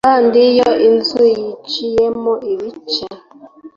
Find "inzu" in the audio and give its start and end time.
0.87-1.23